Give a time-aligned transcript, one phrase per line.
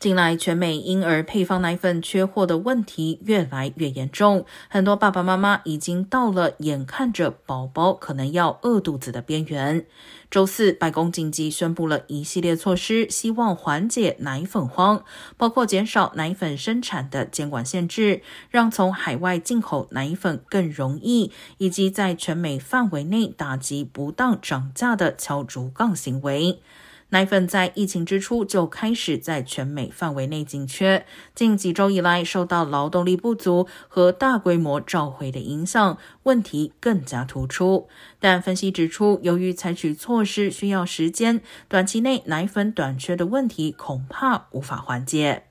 [0.00, 9.84] 近来，全美婴儿配方奶粉缺货的问题越来越严重，很多爸爸妈妈已经到了眼看着宝宝可能要饿肚子的边缘。
[10.30, 15.04] 周四，白宫紧急宣布了一系列措施，希望缓解奶粉荒，
[15.36, 26.62] 包括减少奶粉生产的监管限制，让从海外进口奶粉更容易，以及在全美范围内打击不当涨价的敲竹杠行为。
[27.10, 31.04] 奶粉在疫情之初就开始在全美范围内紧缺，
[31.34, 37.88] 近几周以来受到劳动力不足和大规模召回的影响，问题更加突出。
[38.18, 45.49] 但分析指出，由于采取措施需要时间，短期内奶粉短缺的问题恐怕无法缓解。